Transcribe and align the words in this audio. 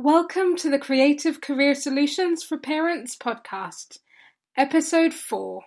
Welcome 0.00 0.54
to 0.58 0.70
the 0.70 0.78
Creative 0.78 1.40
Career 1.40 1.74
Solutions 1.74 2.44
for 2.44 2.56
Parents 2.56 3.16
podcast, 3.16 3.98
episode 4.56 5.12
4 5.12 5.62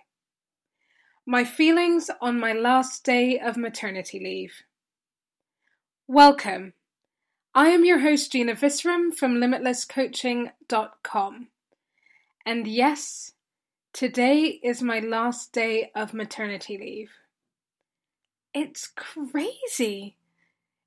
My 1.26 1.44
Feelings 1.44 2.10
on 2.18 2.40
My 2.40 2.54
Last 2.54 3.04
Day 3.04 3.38
of 3.38 3.58
Maternity 3.58 4.18
Leave. 4.18 4.62
Welcome. 6.08 6.72
I 7.54 7.68
am 7.68 7.84
your 7.84 7.98
host, 7.98 8.32
Gina 8.32 8.54
Visram 8.54 9.14
from 9.14 9.34
limitlesscoaching.com. 9.34 11.48
And 12.46 12.66
yes, 12.66 13.32
today 13.92 14.60
is 14.62 14.80
my 14.80 15.00
last 15.00 15.52
day 15.52 15.90
of 15.94 16.14
maternity 16.14 16.78
leave. 16.78 17.10
It's 18.54 18.90
crazy. 18.96 20.16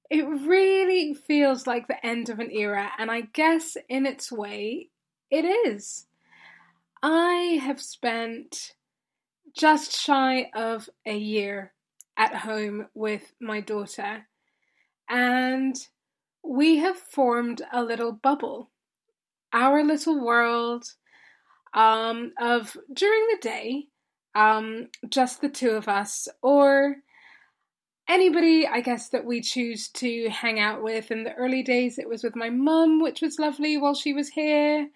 It 0.10 0.24
really 0.24 1.14
feels 1.14 1.66
like 1.66 1.88
the 1.88 2.06
end 2.06 2.30
of 2.30 2.40
an 2.40 2.52
era, 2.52 2.92
and 2.98 3.10
I 3.10 3.22
guess 3.22 3.76
in 3.90 4.06
its 4.06 4.32
way, 4.32 4.90
it 5.32 5.46
is. 5.46 6.06
I 7.02 7.60
have 7.62 7.82
spent 7.82 8.76
just 9.56 10.00
shy 10.00 10.50
of 10.54 10.90
a 11.06 11.18
year 11.18 11.74
at 12.18 12.36
home 12.36 12.88
with 12.94 13.34
my 13.42 13.62
daughter, 13.62 14.28
and 15.10 15.76
we 16.44 16.78
have 16.78 16.98
formed 16.98 17.64
a 17.74 17.84
little 17.84 18.12
bubble, 18.12 18.70
our 19.54 19.84
little 19.84 20.24
world 20.24 20.86
um, 21.74 22.32
of 22.40 22.78
during 22.94 23.28
the 23.32 23.40
day, 23.42 23.88
um, 24.36 24.90
just 25.10 25.42
the 25.42 25.50
two 25.50 25.72
of 25.72 25.88
us, 25.88 26.28
or 26.44 26.98
anybody, 28.08 28.68
I 28.68 28.82
guess, 28.82 29.10
that 29.10 29.26
we 29.26 29.42
choose 29.42 29.90
to 29.90 30.30
hang 30.30 30.60
out 30.60 30.84
with. 30.84 31.12
In 31.12 31.24
the 31.24 31.34
early 31.34 31.64
days, 31.64 31.98
it 31.98 32.10
was 32.10 32.24
with 32.24 32.36
my 32.36 32.50
mum, 32.50 33.02
which 33.02 33.22
was 33.22 33.40
lovely 33.40 33.78
while 33.78 33.96
she 33.96 34.14
was 34.14 34.30
here. 34.30 34.90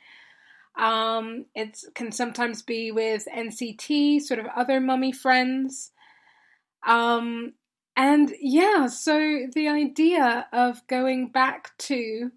Um, 0.77 1.45
it 1.55 1.77
can 1.95 2.11
sometimes 2.11 2.61
be 2.61 2.91
with 2.91 3.27
NCT, 3.33 4.21
sort 4.21 4.39
of 4.39 4.45
other 4.55 4.79
mummy 4.79 5.11
friends. 5.11 5.91
Um, 6.85 7.53
and 7.97 8.33
yeah, 8.39 8.87
so 8.87 9.47
the 9.53 9.67
idea 9.67 10.47
of 10.53 10.87
going 10.87 11.29
back 11.29 11.77
to 11.79 12.31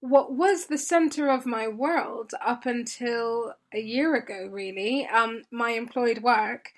what 0.00 0.32
was 0.32 0.66
the 0.66 0.78
center 0.78 1.28
of 1.28 1.46
my 1.46 1.66
world 1.66 2.32
up 2.44 2.66
until 2.66 3.54
a 3.72 3.80
year 3.80 4.14
ago, 4.14 4.48
really, 4.50 5.06
um, 5.06 5.42
my 5.50 5.70
employed 5.70 6.18
work, 6.18 6.72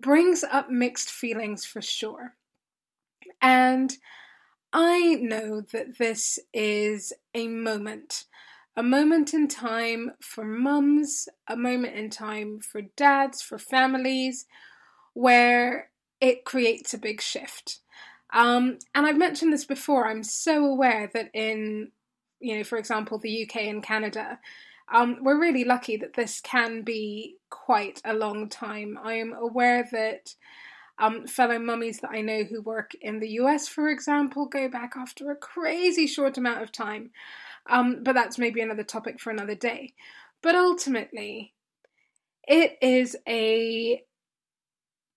brings 0.00 0.44
up 0.44 0.70
mixed 0.70 1.10
feelings 1.10 1.64
for 1.64 1.82
sure. 1.82 2.34
And 3.40 3.96
I 4.72 5.14
know 5.14 5.62
that 5.72 5.98
this 5.98 6.38
is 6.52 7.12
a 7.34 7.48
moment, 7.48 8.24
a 8.76 8.82
moment 8.82 9.32
in 9.32 9.48
time 9.48 10.12
for 10.20 10.44
mums, 10.44 11.28
a 11.46 11.56
moment 11.56 11.94
in 11.94 12.10
time 12.10 12.60
for 12.60 12.82
dads, 12.96 13.40
for 13.40 13.58
families, 13.58 14.46
where 15.14 15.90
it 16.20 16.44
creates 16.44 16.92
a 16.92 16.98
big 16.98 17.20
shift. 17.20 17.80
Um, 18.30 18.78
and 18.94 19.06
I've 19.06 19.16
mentioned 19.16 19.52
this 19.52 19.64
before, 19.64 20.06
I'm 20.06 20.22
so 20.22 20.66
aware 20.66 21.10
that 21.14 21.30
in, 21.32 21.90
you 22.40 22.58
know, 22.58 22.64
for 22.64 22.76
example, 22.76 23.18
the 23.18 23.44
UK 23.44 23.62
and 23.62 23.82
Canada, 23.82 24.38
um, 24.92 25.18
we're 25.20 25.40
really 25.40 25.64
lucky 25.64 25.96
that 25.98 26.14
this 26.14 26.40
can 26.40 26.82
be 26.82 27.36
quite 27.50 28.00
a 28.04 28.14
long 28.14 28.48
time. 28.48 28.98
I 29.02 29.14
am 29.14 29.32
aware 29.32 29.86
that 29.92 30.34
um, 30.98 31.26
fellow 31.26 31.58
mummies 31.58 32.00
that 32.00 32.10
I 32.10 32.22
know 32.22 32.42
who 32.44 32.60
work 32.62 32.92
in 33.00 33.20
the 33.20 33.28
US, 33.40 33.68
for 33.68 33.88
example, 33.88 34.46
go 34.46 34.68
back 34.68 34.94
after 34.96 35.30
a 35.30 35.36
crazy 35.36 36.06
short 36.06 36.38
amount 36.38 36.62
of 36.62 36.72
time. 36.72 37.10
Um, 37.68 38.02
but 38.02 38.14
that's 38.14 38.38
maybe 38.38 38.60
another 38.60 38.82
topic 38.82 39.20
for 39.20 39.30
another 39.30 39.54
day. 39.54 39.92
But 40.42 40.54
ultimately, 40.54 41.54
it 42.46 42.78
is 42.80 43.16
a. 43.26 44.02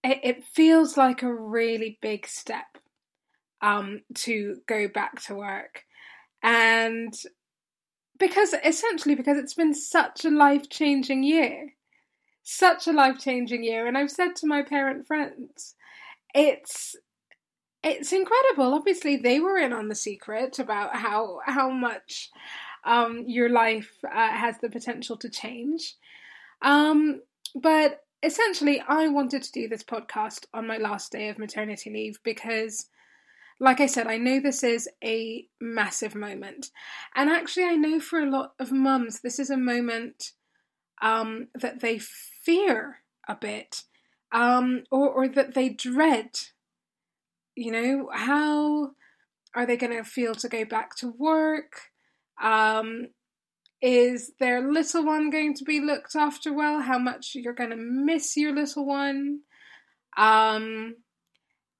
It, 0.03 0.43
feels 0.43 0.97
like 0.97 1.21
a 1.21 1.31
really 1.31 1.99
big 2.01 2.25
step 2.25 2.79
um, 3.61 4.01
to 4.15 4.57
go 4.67 4.87
back 4.87 5.21
to 5.25 5.35
work. 5.35 5.83
And 6.41 7.13
because 8.21 8.53
essentially 8.63 9.15
because 9.15 9.37
it's 9.37 9.55
been 9.55 9.73
such 9.73 10.23
a 10.23 10.29
life 10.29 10.69
changing 10.69 11.23
year. 11.23 11.73
Such 12.43 12.87
a 12.87 12.93
life 12.93 13.19
changing 13.19 13.63
year. 13.63 13.87
And 13.87 13.97
i've 13.97 14.11
said 14.11 14.35
to 14.37 14.47
my 14.47 14.61
parent 14.61 15.07
friends 15.07 15.75
it's 16.33 16.95
it's 17.83 18.13
incredible. 18.13 18.75
Obviously 18.75 19.17
they 19.17 19.39
were 19.39 19.57
in 19.57 19.73
on 19.73 19.89
the 19.89 19.95
secret 19.95 20.59
about 20.59 20.95
how 20.95 21.39
how 21.45 21.71
much 21.71 22.29
um, 22.85 23.23
your 23.27 23.49
life 23.49 23.91
uh, 24.05 24.29
has 24.29 24.55
the 24.59 24.69
potential 24.69 25.17
to 25.17 25.29
change. 25.29 25.95
Um, 26.61 27.21
but 27.55 28.01
essentially 28.23 28.79
i 28.87 29.07
wanted 29.07 29.41
to 29.41 29.51
do 29.51 29.67
this 29.67 29.83
podcast 29.83 30.45
on 30.53 30.67
my 30.67 30.77
last 30.77 31.11
day 31.11 31.29
of 31.29 31.39
maternity 31.39 31.89
leave 31.89 32.19
because 32.23 32.85
like 33.61 33.79
I 33.79 33.85
said, 33.85 34.07
I 34.07 34.17
know 34.17 34.39
this 34.39 34.63
is 34.63 34.89
a 35.03 35.45
massive 35.61 36.15
moment. 36.15 36.71
And 37.15 37.29
actually, 37.29 37.65
I 37.65 37.75
know 37.75 37.99
for 37.99 38.19
a 38.19 38.29
lot 38.29 38.53
of 38.59 38.71
mums, 38.71 39.21
this 39.21 39.37
is 39.37 39.51
a 39.51 39.55
moment 39.55 40.31
um, 40.99 41.49
that 41.53 41.79
they 41.79 41.99
fear 41.99 43.03
a 43.29 43.35
bit 43.35 43.83
um, 44.31 44.83
or, 44.89 45.07
or 45.07 45.27
that 45.27 45.53
they 45.53 45.69
dread. 45.69 46.39
You 47.55 47.71
know, 47.71 48.09
how 48.11 48.93
are 49.53 49.67
they 49.67 49.77
going 49.77 49.95
to 49.95 50.03
feel 50.03 50.33
to 50.35 50.49
go 50.49 50.65
back 50.65 50.95
to 50.95 51.09
work? 51.09 51.91
Um, 52.41 53.09
is 53.79 54.31
their 54.39 54.71
little 54.71 55.05
one 55.05 55.29
going 55.29 55.53
to 55.53 55.63
be 55.63 55.79
looked 55.79 56.15
after 56.15 56.51
well? 56.51 56.81
How 56.81 56.97
much 56.97 57.35
you're 57.35 57.53
going 57.53 57.69
to 57.69 57.75
miss 57.75 58.35
your 58.35 58.55
little 58.55 58.87
one? 58.87 59.41
Um, 60.17 60.95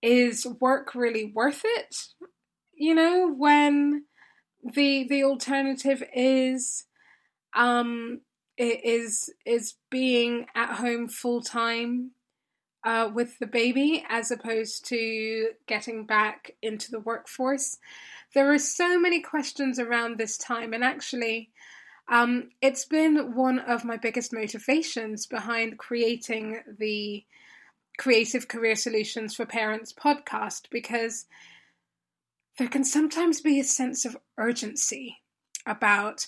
is 0.01 0.45
work 0.59 0.95
really 0.95 1.31
worth 1.33 1.61
it? 1.63 1.95
You 2.73 2.95
know, 2.95 3.31
when 3.31 4.05
the 4.63 5.07
the 5.07 5.23
alternative 5.23 6.03
is 6.13 6.85
um 7.55 8.21
is 8.57 9.29
is 9.45 9.75
being 9.89 10.45
at 10.55 10.75
home 10.75 11.07
full 11.07 11.41
time 11.41 12.11
uh, 12.83 13.09
with 13.13 13.37
the 13.39 13.47
baby 13.47 14.03
as 14.09 14.31
opposed 14.31 14.85
to 14.87 15.49
getting 15.67 16.05
back 16.05 16.51
into 16.61 16.91
the 16.91 16.99
workforce. 16.99 17.77
There 18.33 18.51
are 18.51 18.57
so 18.57 18.99
many 18.99 19.21
questions 19.21 19.77
around 19.77 20.17
this 20.17 20.37
time, 20.37 20.73
and 20.73 20.83
actually, 20.83 21.51
um, 22.09 22.49
it's 22.61 22.85
been 22.85 23.35
one 23.35 23.59
of 23.59 23.85
my 23.85 23.97
biggest 23.97 24.33
motivations 24.33 25.27
behind 25.27 25.77
creating 25.77 26.61
the 26.79 27.23
Creative 28.01 28.47
Career 28.47 28.75
Solutions 28.75 29.35
for 29.35 29.45
Parents 29.45 29.93
podcast 29.93 30.71
because 30.71 31.27
there 32.57 32.67
can 32.67 32.83
sometimes 32.83 33.41
be 33.41 33.59
a 33.59 33.63
sense 33.63 34.05
of 34.05 34.17
urgency 34.39 35.19
about 35.67 36.25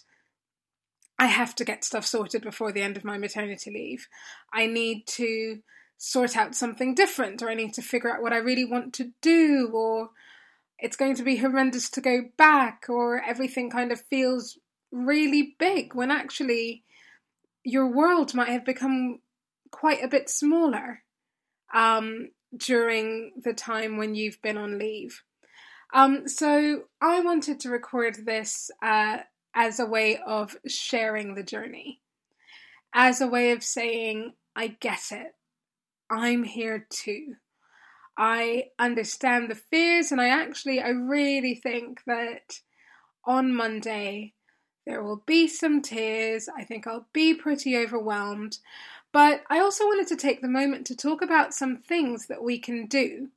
I 1.18 1.26
have 1.26 1.56
to 1.56 1.66
get 1.66 1.84
stuff 1.84 2.06
sorted 2.06 2.44
before 2.44 2.72
the 2.72 2.84
end 2.84 2.96
of 2.96 3.04
my 3.04 3.18
maternity 3.18 3.72
leave. 3.72 4.08
I 4.54 4.68
need 4.68 5.08
to 5.18 5.64
sort 5.98 6.38
out 6.38 6.54
something 6.54 6.94
different, 6.94 7.42
or 7.42 7.50
I 7.50 7.56
need 7.56 7.74
to 7.74 7.82
figure 7.82 8.16
out 8.16 8.22
what 8.22 8.34
I 8.34 8.38
really 8.38 8.66
want 8.66 8.94
to 8.94 9.12
do, 9.24 9.72
or 9.74 10.12
it's 10.78 10.96
going 10.96 11.16
to 11.16 11.24
be 11.24 11.38
horrendous 11.38 11.90
to 11.90 12.02
go 12.02 12.26
back, 12.38 12.86
or 12.88 13.20
everything 13.20 13.72
kind 13.72 13.92
of 13.92 14.00
feels 14.00 14.60
really 14.92 15.56
big 15.58 15.96
when 15.96 16.12
actually 16.12 16.84
your 17.64 17.88
world 17.88 18.36
might 18.36 18.50
have 18.50 18.64
become 18.64 19.22
quite 19.72 20.04
a 20.04 20.08
bit 20.08 20.30
smaller 20.30 21.03
um, 21.74 22.30
during 22.56 23.34
the 23.44 23.54
time 23.54 23.98
when 23.98 24.16
you've 24.16 24.42
been 24.42 24.58
on 24.58 24.78
leave. 24.78 25.24
Um, 25.94 26.28
so 26.28 26.84
I 27.02 27.20
wanted 27.20 27.60
to 27.62 27.70
record 27.70 28.26
this 28.26 28.72
uh, 28.82 29.18
as 29.56 29.80
a 29.80 29.86
way 29.86 30.18
of 30.26 30.58
sharing 30.68 31.36
the 31.36 31.44
journey, 31.44 32.02
as 32.94 33.22
a 33.22 33.28
way 33.28 33.52
of 33.52 33.64
saying, 33.64 34.34
I 34.56 34.68
get 34.68 35.12
it. 35.12 35.34
I'm 36.10 36.44
here 36.44 36.88
too. 36.90 37.36
I 38.18 38.66
understand 38.78 39.50
the 39.50 39.56
fears, 39.56 40.12
and 40.12 40.22
I 40.22 40.30
actually, 40.30 40.80
I 40.80 40.90
really 40.90 41.56
think 41.56 42.02
that 42.06 42.60
on 43.26 43.56
Monday 43.56 44.34
there 44.86 45.04
will 45.04 45.24
be 45.26 45.48
some 45.48 45.82
tears. 45.82 46.48
I 46.56 46.64
think 46.64 46.86
I'll 46.86 47.08
be 47.14 47.34
pretty 47.34 47.78
overwhelmed. 47.78 48.58
But 49.14 49.44
I 49.50 49.60
also 49.60 49.86
wanted 49.86 50.08
to 50.08 50.18
take 50.18 50.42
the 50.42 50.50
moment 50.50 50.86
to 50.88 50.96
talk 50.96 51.22
about 51.22 51.54
some 51.54 51.78
things 51.78 52.26
that 52.28 52.44
we 52.44 52.60
can 52.60 52.88
do 52.88 53.30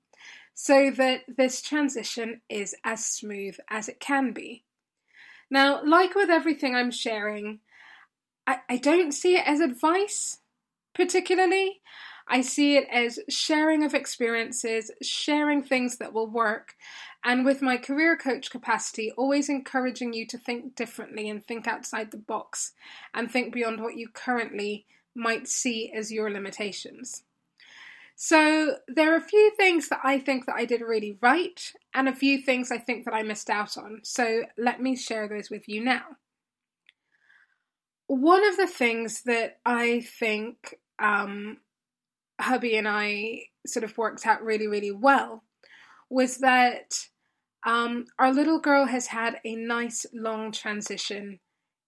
so 0.55 0.91
that 0.91 1.21
this 1.29 1.61
transition 1.61 2.41
is 2.49 2.75
as 2.83 3.05
smooth 3.05 3.57
as 3.69 3.89
it 3.89 4.01
can 4.01 4.33
be. 4.33 4.65
Now, 5.51 5.85
like 5.85 6.15
with 6.15 6.31
everything 6.31 6.75
I'm 6.75 6.91
sharing, 6.91 7.61
I, 8.47 8.61
I 8.71 8.77
don't 8.79 9.13
see 9.13 9.37
it 9.37 9.47
as 9.47 9.61
advice 9.61 10.39
particularly. 10.95 11.83
I 12.27 12.41
see 12.41 12.77
it 12.77 12.89
as 12.91 13.21
sharing 13.29 13.85
of 13.85 13.95
experiences, 13.95 14.91
sharing 15.03 15.63
things 15.63 15.99
that 15.99 16.13
will 16.13 16.27
work, 16.27 16.75
and 17.23 17.45
with 17.45 17.61
my 17.63 17.77
career 17.77 18.17
coach 18.17 18.51
capacity, 18.51 19.13
always 19.13 19.49
encouraging 19.49 20.15
you 20.15 20.27
to 20.29 20.39
think 20.39 20.75
differently 20.75 21.29
and 21.29 21.45
think 21.45 21.69
outside 21.69 22.11
the 22.11 22.17
box 22.17 22.73
and 23.15 23.31
think 23.31 23.53
beyond 23.53 23.81
what 23.81 23.97
you 23.97 24.09
currently 24.09 24.87
might 25.17 25.49
see 25.49 25.93
as 25.95 26.13
your 26.13 26.31
limitations. 26.31 27.25
So 28.19 28.79
there 28.89 29.13
are 29.13 29.19
a 29.19 29.21
few 29.21 29.53
things 29.57 29.89
that 29.91 30.01
I 30.03 30.19
think 30.19 30.47
that 30.47 30.57
I 30.57 30.65
did 30.65 30.81
really 30.81 31.19
right 31.21 31.61
and 31.95 32.09
a 32.09 32.15
few 32.15 32.41
things 32.41 32.71
I 32.71 32.79
think 32.79 33.05
that 33.05 33.13
I 33.15 33.23
missed 33.23 33.51
out 33.51 33.77
on. 33.77 34.01
So 34.05 34.45
let 34.57 34.81
me 34.81 34.97
share 34.97 35.29
those 35.29 35.51
with 35.51 35.69
you 35.69 35.85
now. 35.85 36.17
One 38.07 38.47
of 38.49 38.57
the 38.57 38.67
things 38.67 39.23
that 39.25 39.59
I 39.67 40.01
think 40.01 40.79
um, 40.99 41.59
hubby 42.41 42.77
and 42.77 42.89
I 42.89 43.49
sort 43.67 43.85
of 43.85 43.99
worked 43.99 44.27
out 44.27 44.43
really, 44.43 44.67
really 44.67 44.93
well 44.93 45.43
was 46.09 46.39
that 46.39 47.07
um, 47.67 48.07
our 48.19 48.33
little 48.33 48.61
girl 48.61 48.87
has 48.87 49.09
had 49.09 49.41
a 49.45 49.57
nice 49.57 50.07
long 50.15 50.53
transition 50.53 51.41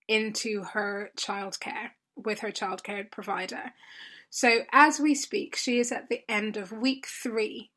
into 0.08 0.62
her 0.62 1.10
childcare 1.16 1.90
with 2.18 2.40
her 2.40 2.50
childcare 2.50 3.10
provider. 3.10 3.72
So 4.30 4.60
as 4.72 5.00
we 5.00 5.14
speak, 5.14 5.56
she 5.56 5.78
is 5.78 5.90
at 5.92 6.08
the 6.08 6.22
end 6.28 6.56
of 6.56 6.72
week 6.72 7.06
three 7.06 7.70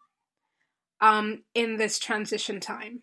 um, 0.99 1.43
in 1.53 1.77
this 1.77 1.97
transition 1.97 2.59
time. 2.59 3.01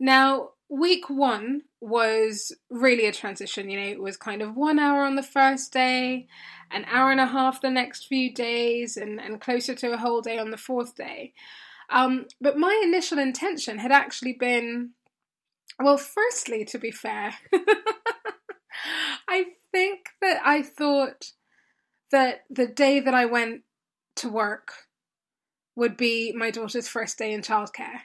Now, 0.00 0.50
week 0.68 1.08
one 1.08 1.62
was 1.80 2.52
really 2.68 3.06
a 3.06 3.12
transition. 3.12 3.70
You 3.70 3.80
know, 3.80 3.88
it 3.88 4.02
was 4.02 4.16
kind 4.16 4.42
of 4.42 4.56
one 4.56 4.78
hour 4.78 5.04
on 5.04 5.14
the 5.14 5.22
first 5.22 5.72
day, 5.72 6.26
an 6.70 6.84
hour 6.90 7.10
and 7.12 7.20
a 7.20 7.26
half 7.26 7.60
the 7.60 7.70
next 7.70 8.06
few 8.06 8.34
days, 8.34 8.96
and, 8.96 9.20
and 9.20 9.40
closer 9.40 9.74
to 9.76 9.92
a 9.92 9.98
whole 9.98 10.20
day 10.20 10.38
on 10.38 10.50
the 10.50 10.56
fourth 10.56 10.96
day. 10.96 11.32
Um, 11.90 12.26
but 12.40 12.58
my 12.58 12.80
initial 12.82 13.18
intention 13.18 13.78
had 13.78 13.92
actually 13.92 14.32
been 14.32 14.90
well, 15.80 15.98
firstly, 15.98 16.64
to 16.66 16.78
be 16.78 16.90
fair, 16.90 17.34
I 19.28 19.46
think 19.72 19.93
that 20.34 20.44
I 20.44 20.62
thought 20.62 21.30
that 22.10 22.42
the 22.50 22.66
day 22.66 22.98
that 22.98 23.14
I 23.14 23.26
went 23.26 23.62
to 24.16 24.28
work 24.28 24.72
would 25.76 25.96
be 25.96 26.32
my 26.32 26.50
daughter's 26.50 26.88
first 26.88 27.18
day 27.18 27.32
in 27.32 27.40
childcare. 27.40 28.00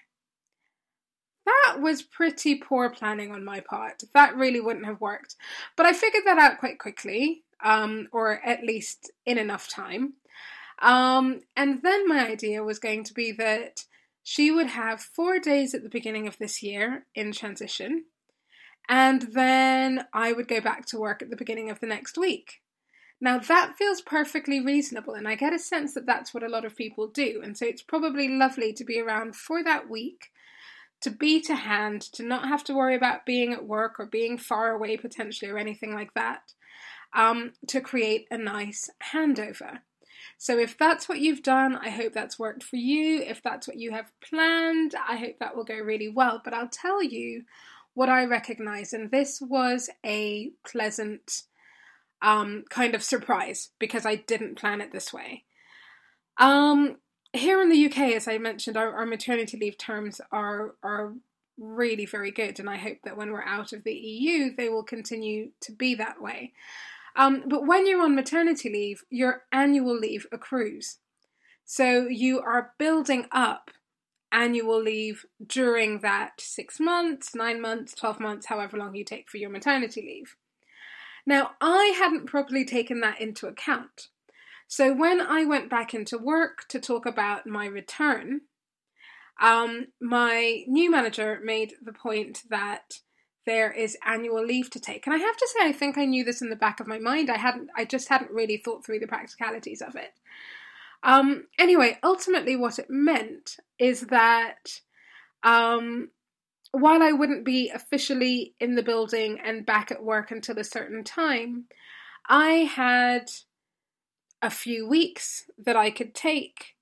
That 1.46 1.82
was 1.82 2.04
pretty 2.04 2.56
poor 2.56 2.92
planning 2.92 3.32
on 3.32 3.44
my 3.44 3.62
part. 3.62 4.04
That 4.14 4.36
really 4.36 4.62
wouldn't 4.62 4.86
have 4.86 5.02
worked. 5.02 5.36
But 5.76 5.88
I 5.88 5.94
figured 5.94 6.24
that 6.26 6.38
out 6.38 6.60
quite 6.60 6.78
quickly, 6.78 7.46
um, 7.64 8.08
or 8.12 8.40
at 8.46 8.64
least 8.64 9.12
in 9.26 9.40
enough 9.40 9.68
time. 9.68 10.14
Um, 10.80 11.40
and 11.58 11.82
then 11.82 12.08
my 12.08 12.28
idea 12.28 12.64
was 12.64 12.78
going 12.78 13.06
to 13.06 13.14
be 13.16 13.32
that 13.34 13.86
she 14.22 14.52
would 14.52 14.68
have 14.68 15.02
four 15.02 15.40
days 15.40 15.74
at 15.74 15.82
the 15.82 15.90
beginning 15.90 16.28
of 16.28 16.38
this 16.38 16.62
year 16.62 17.08
in 17.16 17.32
transition, 17.32 18.06
and 18.90 19.22
then 19.34 20.06
I 20.12 20.34
would 20.34 20.48
go 20.48 20.60
back 20.60 20.88
to 20.88 20.98
work 20.98 21.22
at 21.22 21.30
the 21.30 21.38
beginning 21.38 21.70
of 21.70 21.80
the 21.80 21.86
next 21.86 22.18
week. 22.18 22.62
Now, 23.22 23.38
that 23.38 23.76
feels 23.78 24.02
perfectly 24.02 24.60
reasonable, 24.60 25.14
and 25.14 25.28
I 25.28 25.36
get 25.36 25.54
a 25.54 25.60
sense 25.60 25.94
that 25.94 26.08
that's 26.08 26.34
what 26.34 26.42
a 26.42 26.50
lot 26.50 26.66
of 26.66 26.76
people 26.76 27.08
do. 27.08 27.42
And 27.44 27.56
so 27.56 27.66
it's 27.66 27.84
probably 27.84 28.28
lovely 28.28 28.74
to 28.74 28.84
be 28.84 29.00
around 29.00 29.36
for 29.36 29.64
that 29.64 29.90
week, 29.90 30.32
to 31.02 31.12
be 31.12 31.40
to 31.42 31.56
hand, 31.56 32.02
to 32.14 32.24
not 32.24 32.48
have 32.48 32.64
to 32.66 32.74
worry 32.74 32.96
about 32.96 33.26
being 33.26 33.54
at 33.54 33.68
work 33.68 34.00
or 34.00 34.06
being 34.06 34.38
far 34.38 34.72
away 34.72 34.98
potentially 34.98 35.52
or 35.52 35.58
anything 35.58 35.94
like 35.94 36.14
that, 36.16 36.54
um, 37.14 37.52
to 37.68 37.82
create 37.82 38.26
a 38.32 38.38
nice 38.38 38.90
handover. 39.14 39.80
So, 40.38 40.58
if 40.58 40.78
that's 40.78 41.10
what 41.10 41.20
you've 41.20 41.44
done, 41.44 41.76
I 41.76 41.90
hope 41.90 42.14
that's 42.14 42.40
worked 42.40 42.64
for 42.64 42.78
you. 42.78 43.22
If 43.22 43.44
that's 43.44 43.68
what 43.68 43.78
you 43.78 43.92
have 43.92 44.12
planned, 44.22 44.96
I 44.96 45.18
hope 45.18 45.40
that 45.40 45.56
will 45.56 45.66
go 45.66 45.78
really 45.78 46.10
well. 46.10 46.42
But 46.44 46.54
I'll 46.54 46.70
tell 46.70 47.04
you 47.04 47.44
what 47.94 48.10
I 48.10 48.26
recognize, 48.26 48.94
and 48.94 49.12
this 49.12 49.42
was 49.42 49.90
a 50.06 50.52
pleasant 50.66 51.44
um, 52.22 52.64
kind 52.70 52.96
of 52.96 53.04
surprise 53.04 53.70
because 53.80 54.06
I 54.06 54.16
didn't 54.16 54.58
plan 54.58 54.82
it 54.82 54.92
this 54.92 55.14
way. 55.14 55.44
Um, 56.38 56.98
here 57.34 57.62
in 57.62 57.70
the 57.70 57.86
UK, 57.86 58.16
as 58.16 58.28
I 58.28 58.38
mentioned, 58.38 58.78
our, 58.78 58.94
our 58.94 59.06
maternity 59.06 59.58
leave 59.58 59.78
terms 59.78 60.22
are 60.32 60.76
are 60.84 61.14
really 61.58 62.06
very 62.06 62.32
good, 62.32 62.60
and 62.60 62.70
I 62.70 62.78
hope 62.78 63.00
that 63.04 63.18
when 63.18 63.32
we're 63.32 63.44
out 63.44 63.74
of 63.74 63.84
the 63.84 63.94
EU, 63.94 64.56
they 64.56 64.70
will 64.70 64.84
continue 64.84 65.52
to 65.62 65.72
be 65.72 65.96
that 65.96 66.22
way. 66.22 66.54
Um, 67.16 67.44
but 67.48 67.66
when 67.66 67.86
you're 67.86 68.02
on 68.02 68.16
maternity 68.16 68.70
leave, 68.70 69.04
your 69.10 69.44
annual 69.52 69.98
leave 69.98 70.26
accrues. 70.32 70.98
So 71.66 72.08
you 72.08 72.40
are 72.40 72.74
building 72.78 73.26
up 73.32 73.72
annual 74.32 74.82
leave 74.82 75.26
during 75.46 76.00
that 76.02 76.40
six 76.40 76.80
months, 76.80 77.34
nine 77.34 77.62
months, 77.62 77.94
12 77.96 78.20
months, 78.20 78.46
however 78.48 78.78
long 78.78 78.96
you 78.96 79.04
take 79.04 79.30
for 79.30 79.38
your 79.38 79.50
maternity 79.50 80.02
leave. 80.02 80.36
Now, 81.26 81.52
I 81.62 81.94
hadn't 81.98 82.26
properly 82.26 82.66
taken 82.66 83.02
that 83.02 83.20
into 83.22 83.48
account. 83.48 84.08
So 84.68 84.94
when 84.94 85.20
I 85.20 85.46
went 85.46 85.70
back 85.70 85.94
into 85.94 86.18
work 86.18 86.68
to 86.70 86.80
talk 86.80 87.06
about 87.06 87.48
my 87.48 87.66
return, 87.66 88.42
um, 89.42 89.88
my 90.02 90.64
new 90.68 90.92
manager 90.92 91.40
made 91.44 91.74
the 91.82 91.94
point 91.94 92.44
that 92.50 93.00
there 93.46 93.72
is 93.72 93.98
annual 94.06 94.46
leave 94.46 94.70
to 94.70 94.80
take. 94.80 95.08
And 95.08 95.16
I 95.16 95.18
have 95.18 95.38
to 95.38 95.48
say, 95.48 95.68
I 95.68 95.72
think 95.72 95.98
I 95.98 96.06
knew 96.06 96.24
this 96.24 96.42
in 96.42 96.50
the 96.50 96.56
back 96.56 96.80
of 96.80 96.88
my 96.88 97.00
mind. 97.00 97.32
I 97.32 97.38
hadn't, 97.38 97.70
I 97.76 97.86
just 97.86 98.10
hadn't 98.10 98.32
really 98.32 98.58
thought 98.58 98.86
through 98.86 99.00
the 99.00 99.08
practicalities 99.08 99.82
of 99.82 99.96
it. 99.96 100.14
Um, 101.04 101.46
anyway, 101.58 101.98
ultimately, 102.04 102.56
what 102.56 102.80
it 102.80 102.90
meant 102.90 103.58
is 103.78 104.02
that 104.08 104.82
um, 105.44 106.10
while 106.72 107.02
I 107.02 107.12
wouldn't 107.12 107.46
be 107.46 107.70
officially 107.74 108.56
in 108.60 108.76
the 108.76 108.84
building 108.84 109.40
and 109.44 109.66
back 109.66 109.92
at 109.92 110.04
work 110.04 110.32
until 110.32 110.60
a 110.60 110.64
certain 110.64 111.04
time, 111.04 111.66
I 112.28 112.70
had 112.76 113.32
a 114.42 114.50
few 114.50 114.88
weeks 114.88 115.50
that 115.58 115.76
I 115.76 115.90
could 115.90 116.14
take, 116.14 116.76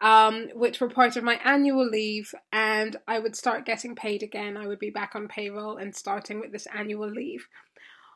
um, 0.00 0.48
which 0.54 0.80
were 0.80 0.88
part 0.88 1.16
of 1.16 1.24
my 1.24 1.34
annual 1.44 1.86
leave, 1.86 2.34
and 2.52 2.96
I 3.06 3.18
would 3.18 3.36
start 3.36 3.66
getting 3.66 3.94
paid 3.94 4.22
again. 4.22 4.56
I 4.56 4.66
would 4.66 4.78
be 4.78 4.90
back 4.90 5.14
on 5.14 5.28
payroll 5.28 5.76
and 5.76 5.94
starting 5.94 6.40
with 6.40 6.52
this 6.52 6.66
annual 6.74 7.10
leave. 7.10 7.46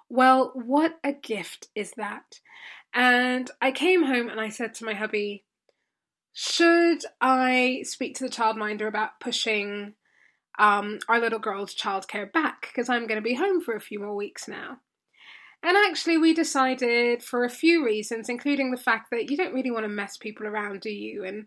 Well, 0.08 0.52
what 0.54 0.98
a 1.04 1.12
gift 1.12 1.68
is 1.74 1.92
that? 1.96 2.40
And 2.94 3.50
I 3.60 3.70
came 3.70 4.04
home 4.04 4.28
and 4.28 4.40
I 4.40 4.48
said 4.48 4.74
to 4.74 4.84
my 4.84 4.94
hubby, 4.94 5.44
should 6.32 7.04
I 7.20 7.82
speak 7.84 8.16
to 8.16 8.24
the 8.24 8.30
childminder 8.30 8.88
about 8.88 9.20
pushing 9.20 9.94
um, 10.60 10.98
our 11.08 11.18
little 11.18 11.38
girl's 11.38 11.74
childcare 11.74 12.30
back 12.30 12.68
because 12.68 12.88
I'm 12.88 13.06
going 13.06 13.16
to 13.16 13.28
be 13.28 13.34
home 13.34 13.60
for 13.62 13.74
a 13.74 13.80
few 13.80 13.98
more 13.98 14.14
weeks 14.14 14.46
now. 14.46 14.78
And 15.62 15.76
actually, 15.76 16.18
we 16.18 16.32
decided 16.34 17.22
for 17.22 17.44
a 17.44 17.50
few 17.50 17.84
reasons, 17.84 18.28
including 18.28 18.70
the 18.70 18.76
fact 18.76 19.08
that 19.10 19.30
you 19.30 19.36
don't 19.36 19.54
really 19.54 19.70
want 19.70 19.84
to 19.84 19.88
mess 19.88 20.16
people 20.16 20.46
around, 20.46 20.80
do 20.80 20.90
you? 20.90 21.24
And 21.24 21.46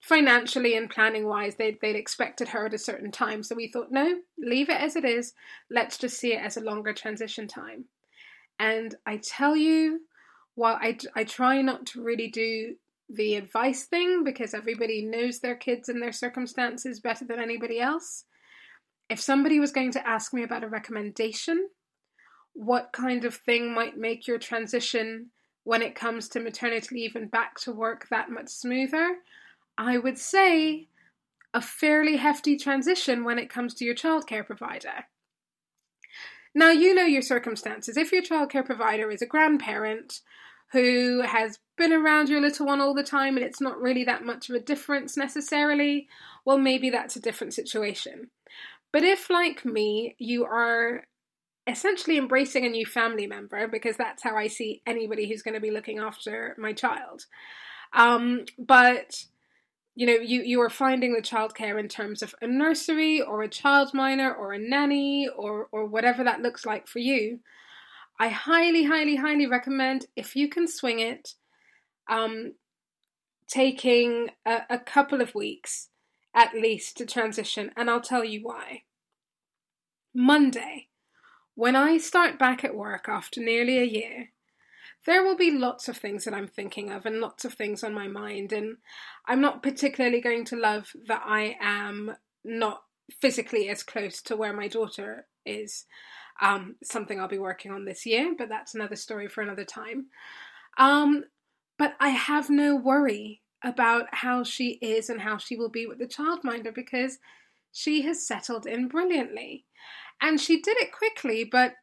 financially 0.00 0.76
and 0.76 0.90
planning 0.90 1.26
wise, 1.26 1.56
they'd, 1.56 1.78
they'd 1.80 1.96
expected 1.96 2.48
her 2.48 2.66
at 2.66 2.74
a 2.74 2.78
certain 2.78 3.10
time. 3.10 3.42
So 3.42 3.56
we 3.56 3.68
thought, 3.68 3.90
no, 3.90 4.18
leave 4.38 4.68
it 4.68 4.80
as 4.80 4.94
it 4.94 5.04
is. 5.04 5.32
Let's 5.70 5.98
just 5.98 6.18
see 6.18 6.34
it 6.34 6.42
as 6.42 6.56
a 6.56 6.60
longer 6.60 6.92
transition 6.92 7.48
time. 7.48 7.86
And 8.60 8.94
I 9.06 9.16
tell 9.16 9.56
you, 9.56 10.00
while 10.58 10.76
I, 10.80 10.98
I 11.14 11.22
try 11.22 11.62
not 11.62 11.86
to 11.86 12.02
really 12.02 12.26
do 12.26 12.74
the 13.08 13.36
advice 13.36 13.84
thing 13.84 14.24
because 14.24 14.54
everybody 14.54 15.02
knows 15.02 15.38
their 15.38 15.54
kids 15.54 15.88
and 15.88 16.02
their 16.02 16.10
circumstances 16.10 16.98
better 16.98 17.24
than 17.24 17.38
anybody 17.38 17.78
else, 17.78 18.24
if 19.08 19.20
somebody 19.20 19.60
was 19.60 19.70
going 19.70 19.92
to 19.92 20.06
ask 20.06 20.34
me 20.34 20.42
about 20.42 20.64
a 20.64 20.68
recommendation, 20.68 21.68
what 22.54 22.90
kind 22.92 23.24
of 23.24 23.36
thing 23.36 23.72
might 23.72 23.96
make 23.96 24.26
your 24.26 24.40
transition 24.40 25.30
when 25.62 25.80
it 25.80 25.94
comes 25.94 26.28
to 26.30 26.40
maternity 26.40 26.92
leave 26.92 27.14
and 27.14 27.30
back 27.30 27.60
to 27.60 27.72
work 27.72 28.08
that 28.10 28.28
much 28.28 28.48
smoother, 28.48 29.18
I 29.78 29.96
would 29.96 30.18
say 30.18 30.88
a 31.54 31.62
fairly 31.62 32.16
hefty 32.16 32.56
transition 32.56 33.22
when 33.22 33.38
it 33.38 33.48
comes 33.48 33.74
to 33.74 33.84
your 33.84 33.94
childcare 33.94 34.44
provider. 34.44 35.04
Now, 36.52 36.72
you 36.72 36.94
know 36.96 37.04
your 37.04 37.22
circumstances. 37.22 37.96
If 37.96 38.10
your 38.10 38.22
childcare 38.22 38.66
provider 38.66 39.08
is 39.12 39.22
a 39.22 39.26
grandparent 39.26 40.20
who 40.72 41.22
has 41.22 41.58
been 41.76 41.92
around 41.92 42.28
your 42.28 42.40
little 42.40 42.66
one 42.66 42.80
all 42.80 42.94
the 42.94 43.02
time 43.02 43.36
and 43.36 43.44
it's 43.44 43.60
not 43.60 43.80
really 43.80 44.04
that 44.04 44.24
much 44.24 44.48
of 44.48 44.54
a 44.54 44.60
difference 44.60 45.16
necessarily, 45.16 46.08
well, 46.44 46.58
maybe 46.58 46.90
that's 46.90 47.16
a 47.16 47.20
different 47.20 47.54
situation. 47.54 48.30
But 48.92 49.02
if, 49.02 49.30
like 49.30 49.64
me, 49.64 50.14
you 50.18 50.44
are 50.44 51.04
essentially 51.66 52.16
embracing 52.16 52.64
a 52.64 52.70
new 52.70 52.86
family 52.86 53.26
member, 53.26 53.68
because 53.68 53.96
that's 53.96 54.22
how 54.22 54.36
I 54.36 54.46
see 54.46 54.82
anybody 54.86 55.28
who's 55.28 55.42
going 55.42 55.54
to 55.54 55.60
be 55.60 55.70
looking 55.70 55.98
after 55.98 56.56
my 56.58 56.72
child, 56.72 57.26
um, 57.92 58.44
but 58.58 59.24
you 59.94 60.06
know, 60.06 60.12
you, 60.12 60.42
you 60.42 60.60
are 60.60 60.70
finding 60.70 61.12
the 61.12 61.20
childcare 61.20 61.78
in 61.78 61.88
terms 61.88 62.22
of 62.22 62.32
a 62.40 62.46
nursery 62.46 63.20
or 63.20 63.42
a 63.42 63.48
childminder 63.48 64.32
or 64.32 64.52
a 64.52 64.58
nanny 64.58 65.28
or, 65.36 65.68
or 65.72 65.86
whatever 65.86 66.22
that 66.22 66.40
looks 66.40 66.64
like 66.64 66.86
for 66.86 67.00
you, 67.00 67.40
I 68.18 68.28
highly, 68.28 68.84
highly, 68.84 69.16
highly 69.16 69.46
recommend 69.46 70.06
if 70.16 70.34
you 70.34 70.48
can 70.48 70.66
swing 70.66 70.98
it, 70.98 71.34
um, 72.08 72.54
taking 73.46 74.30
a, 74.44 74.62
a 74.70 74.78
couple 74.78 75.20
of 75.20 75.34
weeks 75.34 75.88
at 76.34 76.54
least 76.54 76.96
to 76.96 77.06
transition, 77.06 77.70
and 77.76 77.88
I'll 77.88 78.00
tell 78.00 78.24
you 78.24 78.40
why. 78.42 78.82
Monday, 80.14 80.88
when 81.54 81.74
I 81.74 81.98
start 81.98 82.38
back 82.38 82.64
at 82.64 82.74
work 82.74 83.08
after 83.08 83.40
nearly 83.40 83.78
a 83.78 83.84
year, 83.84 84.30
there 85.06 85.22
will 85.22 85.36
be 85.36 85.50
lots 85.50 85.88
of 85.88 85.96
things 85.96 86.24
that 86.24 86.34
I'm 86.34 86.46
thinking 86.46 86.90
of 86.90 87.06
and 87.06 87.20
lots 87.20 87.44
of 87.44 87.54
things 87.54 87.82
on 87.82 87.94
my 87.94 88.08
mind. 88.08 88.52
And 88.52 88.76
I'm 89.26 89.40
not 89.40 89.62
particularly 89.62 90.20
going 90.20 90.44
to 90.46 90.56
love 90.56 90.92
that 91.06 91.22
I 91.24 91.56
am 91.60 92.16
not 92.44 92.82
physically 93.20 93.68
as 93.68 93.82
close 93.82 94.20
to 94.22 94.36
where 94.36 94.52
my 94.52 94.68
daughter 94.68 95.26
is. 95.46 95.86
Um, 96.40 96.76
something 96.84 97.18
I'll 97.18 97.28
be 97.28 97.38
working 97.38 97.72
on 97.72 97.84
this 97.84 98.06
year, 98.06 98.34
but 98.36 98.48
that's 98.48 98.74
another 98.74 98.96
story 98.96 99.28
for 99.28 99.42
another 99.42 99.64
time. 99.64 100.06
Um, 100.78 101.24
but 101.78 101.94
I 102.00 102.10
have 102.10 102.48
no 102.50 102.76
worry 102.76 103.42
about 103.64 104.06
how 104.12 104.44
she 104.44 104.78
is 104.80 105.10
and 105.10 105.20
how 105.20 105.36
she 105.36 105.56
will 105.56 105.68
be 105.68 105.86
with 105.86 105.98
the 105.98 106.06
childminder 106.06 106.74
because 106.74 107.18
she 107.72 108.02
has 108.02 108.26
settled 108.26 108.66
in 108.66 108.88
brilliantly. 108.88 109.64
And 110.20 110.40
she 110.40 110.60
did 110.60 110.76
it 110.78 110.92
quickly 110.92 111.44
but 111.44 111.74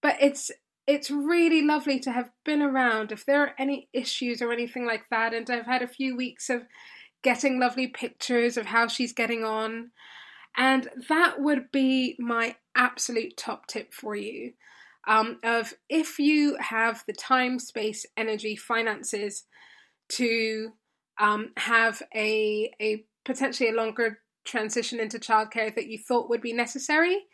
but 0.00 0.16
it's 0.20 0.50
it's 0.86 1.10
really 1.10 1.60
lovely 1.62 2.00
to 2.00 2.10
have 2.12 2.30
been 2.44 2.62
around 2.62 3.12
if 3.12 3.26
there 3.26 3.42
are 3.42 3.54
any 3.58 3.88
issues 3.92 4.40
or 4.40 4.52
anything 4.52 4.86
like 4.86 5.04
that. 5.10 5.34
And 5.34 5.48
i've 5.50 5.66
had 5.66 5.82
a 5.82 5.88
few 5.88 6.16
weeks 6.16 6.48
of 6.48 6.62
getting 7.22 7.58
lovely 7.58 7.88
pictures 7.88 8.56
of 8.56 8.66
how 8.66 8.88
she's 8.88 9.12
getting 9.12 9.44
on. 9.44 9.90
And 10.56 10.88
that 11.08 11.40
would 11.40 11.70
be 11.70 12.16
my 12.18 12.56
absolute 12.78 13.36
top 13.36 13.66
tip 13.66 13.92
for 13.92 14.16
you 14.16 14.52
um, 15.06 15.38
of 15.42 15.74
if 15.88 16.18
you 16.18 16.56
have 16.60 17.02
the 17.06 17.12
time 17.12 17.58
space 17.58 18.06
energy 18.16 18.56
finances 18.56 19.44
to 20.08 20.72
um, 21.18 21.50
have 21.56 22.02
a 22.14 22.72
a 22.80 23.04
potentially 23.24 23.70
a 23.70 23.74
longer 23.74 24.20
transition 24.44 25.00
into 25.00 25.18
childcare 25.18 25.74
that 25.74 25.88
you 25.88 25.98
thought 25.98 26.30
would 26.30 26.40
be 26.40 26.52
necessary, 26.52 27.26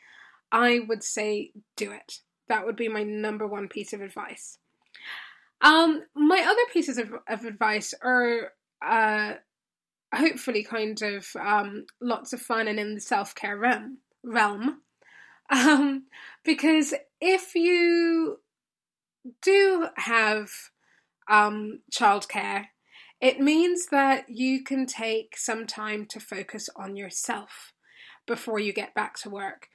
I 0.51 0.81
would 0.89 1.03
say 1.03 1.53
do 1.77 1.93
it. 1.93 2.21
That 2.49 2.65
would 2.67 2.77
be 2.77 2.89
my 2.89 3.03
number 3.03 3.47
one 3.47 3.69
piece 3.69 3.93
of 3.93 4.01
advice. 4.01 4.59
Um, 5.61 6.03
my 6.15 6.41
other 6.41 6.63
pieces 6.73 6.99
of, 6.99 7.13
of 7.29 7.45
advice 7.45 7.95
are 8.03 8.53
uh, 8.85 9.35
hopefully 10.15 10.63
kind 10.63 11.01
of 11.03 11.27
um, 11.41 11.87
lots 12.01 12.33
of 12.33 12.41
fun 12.41 12.69
and 12.69 12.79
in 12.79 12.95
the 12.95 13.01
self 13.01 13.35
care 13.35 13.57
realm. 13.57 13.99
realm. 14.23 14.81
Um, 15.51 16.05
because 16.45 16.95
if 17.21 17.55
you 17.55 18.39
do 19.43 19.89
have 19.97 20.51
um, 21.29 21.81
childcare 21.93 22.67
it 23.25 23.41
means 23.41 23.87
that 23.87 24.29
you 24.29 24.63
can 24.63 24.85
take 24.85 25.39
some 25.39 25.67
time 25.67 26.05
to 26.11 26.21
focus 26.21 26.69
on 26.77 26.95
yourself 26.95 27.73
before 28.27 28.59
you 28.59 28.71
get 28.71 28.95
back 28.95 29.19
to 29.21 29.31
work. 29.31 29.69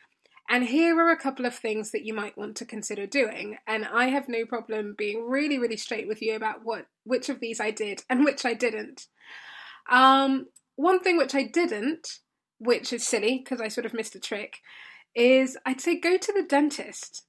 And 0.47 0.65
here 0.65 0.95
are 0.99 1.09
a 1.11 1.17
couple 1.17 1.47
of 1.47 1.55
things 1.55 1.89
that 1.89 2.05
you 2.05 2.13
might 2.13 2.37
want 2.37 2.55
to 2.57 2.65
consider 2.65 3.07
doing. 3.07 3.57
And 3.65 3.85
I 3.85 4.09
have 4.09 4.29
no 4.29 4.45
problem 4.45 4.93
being 4.95 5.27
really, 5.27 5.57
really 5.57 5.77
straight 5.77 6.07
with 6.07 6.21
you 6.21 6.35
about 6.35 6.59
what 6.63 6.85
which 7.05 7.27
of 7.27 7.39
these 7.39 7.59
I 7.59 7.71
did 7.71 8.03
and 8.07 8.23
which 8.23 8.45
I 8.45 8.53
didn't. 8.53 9.07
Um, 9.89 10.45
one 10.75 10.99
thing 10.99 11.17
which 11.17 11.33
I 11.33 11.41
didn't, 11.41 12.19
which 12.59 12.93
is 12.93 13.03
silly 13.03 13.39
because 13.39 13.61
I 13.61 13.67
sort 13.67 13.87
of 13.87 13.95
missed 13.95 14.13
a 14.13 14.19
trick, 14.19 14.59
is 15.15 15.57
I'd 15.65 15.81
say 15.81 15.99
go 15.99 16.17
to 16.17 16.33
the 16.33 16.43
dentist. 16.43 17.23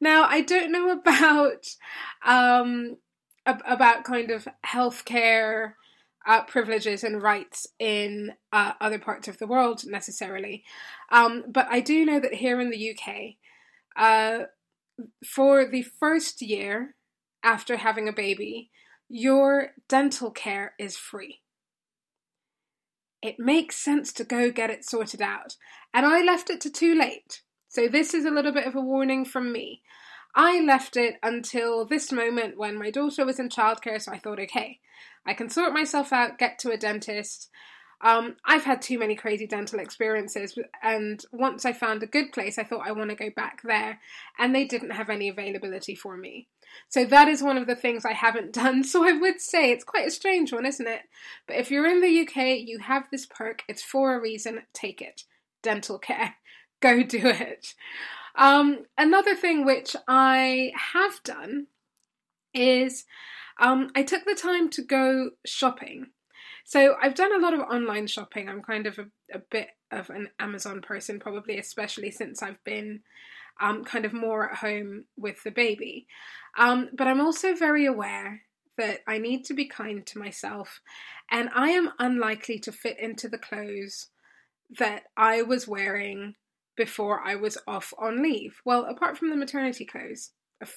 Now 0.00 0.24
I 0.24 0.40
don't 0.40 0.72
know 0.72 0.90
about 0.90 1.66
um, 2.24 2.96
about 3.46 4.04
kind 4.04 4.30
of 4.30 4.46
healthcare 4.66 5.72
uh, 6.26 6.42
privileges 6.44 7.02
and 7.02 7.22
rights 7.22 7.66
in 7.78 8.32
uh, 8.52 8.72
other 8.80 8.98
parts 8.98 9.28
of 9.28 9.38
the 9.38 9.46
world 9.46 9.82
necessarily. 9.86 10.62
Um, 11.10 11.44
but 11.48 11.66
I 11.70 11.80
do 11.80 12.04
know 12.04 12.20
that 12.20 12.34
here 12.34 12.60
in 12.60 12.70
the 12.70 12.90
UK, 12.90 13.36
uh, 13.96 14.44
for 15.24 15.64
the 15.64 15.82
first 15.82 16.42
year 16.42 16.96
after 17.42 17.78
having 17.78 18.08
a 18.08 18.12
baby, 18.12 18.70
your 19.08 19.70
dental 19.88 20.30
care 20.30 20.74
is 20.78 20.96
free. 20.96 21.40
It 23.22 23.38
makes 23.38 23.76
sense 23.76 24.12
to 24.14 24.24
go 24.24 24.50
get 24.50 24.70
it 24.70 24.84
sorted 24.84 25.22
out. 25.22 25.56
And 25.92 26.06
I 26.06 26.22
left 26.22 26.50
it 26.50 26.60
to 26.62 26.70
too 26.70 26.94
late. 26.94 27.42
So, 27.68 27.88
this 27.88 28.14
is 28.14 28.24
a 28.24 28.30
little 28.30 28.52
bit 28.52 28.66
of 28.66 28.74
a 28.74 28.80
warning 28.80 29.24
from 29.24 29.52
me. 29.52 29.82
I 30.34 30.60
left 30.60 30.96
it 30.96 31.16
until 31.22 31.84
this 31.84 32.12
moment 32.12 32.56
when 32.56 32.78
my 32.78 32.90
daughter 32.90 33.24
was 33.24 33.38
in 33.38 33.48
childcare, 33.48 34.00
so 34.00 34.12
I 34.12 34.18
thought, 34.18 34.40
okay, 34.40 34.78
I 35.26 35.34
can 35.34 35.50
sort 35.50 35.72
myself 35.72 36.12
out, 36.12 36.38
get 36.38 36.58
to 36.60 36.70
a 36.70 36.76
dentist. 36.76 37.50
Um, 38.00 38.36
I've 38.44 38.64
had 38.64 38.80
too 38.80 38.98
many 38.98 39.16
crazy 39.16 39.46
dental 39.46 39.80
experiences, 39.80 40.56
and 40.82 41.24
once 41.32 41.64
I 41.64 41.72
found 41.72 42.02
a 42.02 42.06
good 42.06 42.32
place, 42.32 42.58
I 42.58 42.64
thought 42.64 42.86
I 42.86 42.92
want 42.92 43.10
to 43.10 43.16
go 43.16 43.30
back 43.34 43.60
there, 43.62 43.98
and 44.38 44.54
they 44.54 44.64
didn't 44.64 44.90
have 44.90 45.10
any 45.10 45.28
availability 45.28 45.94
for 45.94 46.16
me. 46.16 46.46
So 46.88 47.04
that 47.04 47.28
is 47.28 47.42
one 47.42 47.56
of 47.56 47.66
the 47.66 47.74
things 47.74 48.04
I 48.04 48.12
haven't 48.12 48.52
done. 48.52 48.84
So 48.84 49.06
I 49.06 49.12
would 49.12 49.40
say 49.40 49.70
it's 49.70 49.84
quite 49.84 50.06
a 50.06 50.12
strange 50.12 50.52
one, 50.52 50.66
isn't 50.66 50.86
it? 50.86 51.02
But 51.46 51.56
if 51.56 51.70
you're 51.70 51.86
in 51.86 52.00
the 52.00 52.20
UK, 52.20 52.60
you 52.66 52.78
have 52.78 53.08
this 53.10 53.26
perk, 53.26 53.62
it's 53.68 53.82
for 53.82 54.14
a 54.14 54.20
reason, 54.20 54.62
take 54.72 55.02
it. 55.02 55.24
Dental 55.62 55.98
care. 55.98 56.36
Go 56.80 57.02
do 57.02 57.20
it. 57.24 57.74
Um, 58.36 58.84
another 58.96 59.34
thing 59.34 59.64
which 59.64 59.96
I 60.06 60.70
have 60.94 61.20
done 61.24 61.66
is 62.54 63.04
um, 63.58 63.90
I 63.96 64.04
took 64.04 64.24
the 64.24 64.36
time 64.36 64.70
to 64.70 64.82
go 64.82 65.30
shopping. 65.44 66.06
So 66.68 66.96
I've 67.00 67.14
done 67.14 67.34
a 67.34 67.42
lot 67.42 67.54
of 67.54 67.60
online 67.60 68.06
shopping. 68.06 68.46
I'm 68.46 68.60
kind 68.60 68.86
of 68.86 68.98
a, 68.98 69.06
a 69.32 69.38
bit 69.38 69.68
of 69.90 70.10
an 70.10 70.28
Amazon 70.38 70.82
person, 70.82 71.18
probably, 71.18 71.58
especially 71.58 72.10
since 72.10 72.42
I've 72.42 72.62
been 72.62 73.00
um, 73.58 73.84
kind 73.84 74.04
of 74.04 74.12
more 74.12 74.50
at 74.50 74.58
home 74.58 75.06
with 75.16 75.42
the 75.44 75.50
baby. 75.50 76.06
Um, 76.58 76.90
but 76.92 77.06
I'm 77.06 77.22
also 77.22 77.54
very 77.54 77.86
aware 77.86 78.42
that 78.76 79.00
I 79.06 79.16
need 79.16 79.46
to 79.46 79.54
be 79.54 79.64
kind 79.64 80.04
to 80.08 80.18
myself, 80.18 80.82
and 81.30 81.48
I 81.54 81.70
am 81.70 81.92
unlikely 81.98 82.58
to 82.58 82.70
fit 82.70 83.00
into 83.00 83.30
the 83.30 83.38
clothes 83.38 84.08
that 84.78 85.04
I 85.16 85.40
was 85.40 85.66
wearing 85.66 86.34
before 86.76 87.22
I 87.26 87.34
was 87.36 87.56
off 87.66 87.94
on 87.98 88.22
leave. 88.22 88.60
Well, 88.66 88.84
apart 88.84 89.16
from 89.16 89.30
the 89.30 89.36
maternity 89.36 89.86
clothes, 89.86 90.32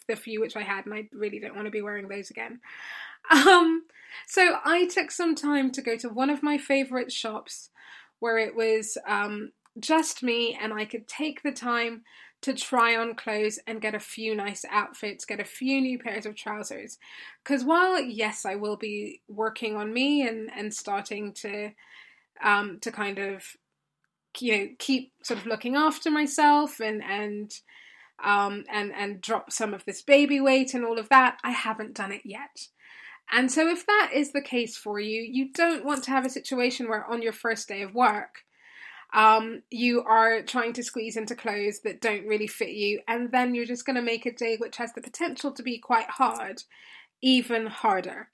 the 0.07 0.15
few 0.15 0.39
which 0.39 0.55
I 0.55 0.61
had, 0.61 0.85
and 0.85 0.93
I 0.93 1.07
really 1.11 1.39
don't 1.39 1.55
want 1.55 1.65
to 1.65 1.71
be 1.71 1.81
wearing 1.81 2.07
those 2.07 2.29
again. 2.29 2.59
Um, 3.29 3.83
so 4.27 4.57
I 4.65 4.87
took 4.87 5.11
some 5.11 5.35
time 5.35 5.71
to 5.71 5.81
go 5.81 5.95
to 5.97 6.09
one 6.09 6.29
of 6.29 6.43
my 6.43 6.57
favourite 6.57 7.11
shops 7.11 7.69
where 8.19 8.37
it 8.37 8.55
was 8.55 8.97
um, 9.07 9.51
just 9.79 10.23
me 10.23 10.57
and 10.59 10.73
I 10.73 10.85
could 10.85 11.07
take 11.07 11.43
the 11.43 11.51
time 11.51 12.03
to 12.41 12.53
try 12.53 12.95
on 12.95 13.13
clothes 13.13 13.59
and 13.67 13.81
get 13.81 13.93
a 13.93 13.99
few 13.99 14.35
nice 14.35 14.65
outfits, 14.69 15.25
get 15.25 15.39
a 15.39 15.45
few 15.45 15.79
new 15.79 15.99
pairs 15.99 16.25
of 16.25 16.35
trousers. 16.35 16.97
Because 17.43 17.63
while, 17.63 18.01
yes, 18.01 18.45
I 18.45 18.55
will 18.55 18.77
be 18.77 19.21
working 19.27 19.75
on 19.75 19.93
me 19.93 20.27
and, 20.27 20.49
and 20.55 20.73
starting 20.73 21.33
to 21.33 21.71
um, 22.43 22.79
to 22.81 22.91
kind 22.91 23.19
of 23.19 23.43
you 24.39 24.57
know 24.57 24.67
keep 24.79 25.11
sort 25.23 25.39
of 25.39 25.45
looking 25.45 25.75
after 25.75 26.09
myself 26.09 26.79
and 26.79 27.03
and 27.03 27.53
um, 28.23 28.63
and 28.69 28.91
and 28.93 29.21
drop 29.21 29.51
some 29.51 29.73
of 29.73 29.85
this 29.85 30.01
baby 30.01 30.39
weight 30.39 30.73
and 30.73 30.85
all 30.85 30.99
of 30.99 31.09
that. 31.09 31.37
I 31.43 31.51
haven't 31.51 31.95
done 31.95 32.11
it 32.11 32.21
yet. 32.25 32.67
And 33.31 33.51
so, 33.51 33.67
if 33.67 33.85
that 33.85 34.11
is 34.13 34.31
the 34.31 34.41
case 34.41 34.75
for 34.75 34.99
you, 34.99 35.21
you 35.21 35.51
don't 35.53 35.85
want 35.85 36.03
to 36.05 36.11
have 36.11 36.25
a 36.25 36.29
situation 36.29 36.89
where 36.89 37.05
on 37.05 37.21
your 37.21 37.33
first 37.33 37.67
day 37.67 37.81
of 37.81 37.95
work, 37.95 38.43
um, 39.13 39.63
you 39.69 40.03
are 40.03 40.41
trying 40.41 40.73
to 40.73 40.83
squeeze 40.83 41.15
into 41.15 41.35
clothes 41.35 41.79
that 41.83 42.01
don't 42.01 42.27
really 42.27 42.47
fit 42.47 42.71
you, 42.71 43.01
and 43.07 43.31
then 43.31 43.55
you're 43.55 43.65
just 43.65 43.85
going 43.85 43.95
to 43.95 44.01
make 44.01 44.25
a 44.25 44.33
day 44.33 44.57
which 44.57 44.77
has 44.77 44.93
the 44.93 45.01
potential 45.01 45.51
to 45.53 45.63
be 45.63 45.77
quite 45.77 46.09
hard, 46.09 46.63
even 47.21 47.67
harder. 47.67 48.29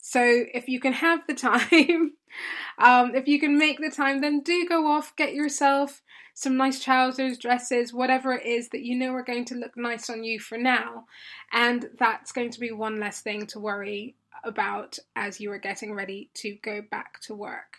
So 0.00 0.44
if 0.54 0.68
you 0.68 0.80
can 0.80 0.94
have 0.94 1.26
the 1.26 1.34
time, 1.34 2.12
um, 2.78 3.14
if 3.14 3.28
you 3.28 3.38
can 3.38 3.58
make 3.58 3.78
the 3.78 3.90
time, 3.90 4.20
then 4.20 4.40
do 4.40 4.66
go 4.68 4.86
off, 4.86 5.14
get 5.16 5.34
yourself 5.34 6.02
some 6.34 6.56
nice 6.56 6.82
trousers, 6.82 7.36
dresses, 7.36 7.92
whatever 7.92 8.32
it 8.32 8.46
is 8.46 8.70
that 8.70 8.82
you 8.82 8.96
know 8.96 9.12
are 9.12 9.22
going 9.22 9.44
to 9.46 9.54
look 9.54 9.76
nice 9.76 10.08
on 10.08 10.24
you 10.24 10.40
for 10.40 10.56
now. 10.56 11.04
And 11.52 11.90
that's 11.98 12.32
going 12.32 12.50
to 12.50 12.60
be 12.60 12.72
one 12.72 12.98
less 12.98 13.20
thing 13.20 13.46
to 13.48 13.60
worry 13.60 14.16
about 14.42 14.98
as 15.14 15.40
you 15.40 15.52
are 15.52 15.58
getting 15.58 15.94
ready 15.94 16.30
to 16.34 16.56
go 16.62 16.80
back 16.80 17.20
to 17.22 17.34
work. 17.34 17.78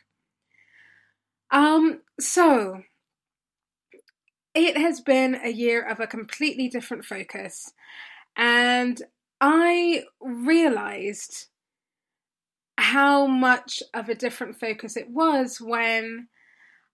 Um, 1.50 2.02
so 2.20 2.84
it 4.54 4.78
has 4.78 5.02
been 5.02 5.36
a 5.44 5.50
year 5.50 5.82
of 5.82 6.00
a 6.00 6.08
completely 6.08 6.68
different 6.68 7.04
focus, 7.04 7.74
and 8.38 9.02
I 9.42 10.04
realized 10.22 11.48
how 12.82 13.28
much 13.28 13.84
of 13.94 14.10
a 14.10 14.16
different 14.16 14.60
focus 14.60 14.98
it 14.98 15.10
was 15.10 15.62
when 15.62 16.28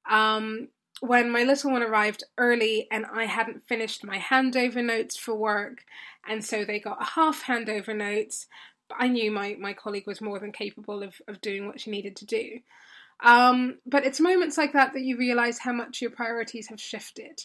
um, 0.09 0.67
when 0.99 1.31
my 1.31 1.43
little 1.43 1.71
one 1.71 1.83
arrived 1.83 2.23
early 2.37 2.87
and 2.91 3.05
I 3.13 3.25
hadn't 3.25 3.67
finished 3.67 4.03
my 4.03 4.17
handover 4.17 4.83
notes 4.83 5.15
for 5.17 5.35
work, 5.35 5.83
and 6.27 6.43
so 6.43 6.65
they 6.65 6.79
got 6.79 7.09
half 7.15 7.45
handover 7.45 7.95
notes. 7.95 8.47
But 8.89 8.97
I 8.99 9.07
knew 9.07 9.31
my, 9.31 9.55
my 9.59 9.73
colleague 9.73 10.07
was 10.07 10.21
more 10.21 10.39
than 10.39 10.51
capable 10.51 11.03
of, 11.03 11.15
of 11.27 11.41
doing 11.41 11.67
what 11.67 11.81
she 11.81 11.91
needed 11.91 12.15
to 12.17 12.25
do. 12.25 12.59
Um, 13.21 13.79
but 13.85 14.05
it's 14.05 14.19
moments 14.19 14.57
like 14.57 14.73
that 14.73 14.93
that 14.93 15.01
you 15.01 15.17
realize 15.17 15.59
how 15.59 15.73
much 15.73 16.01
your 16.01 16.11
priorities 16.11 16.67
have 16.67 16.79
shifted. 16.79 17.41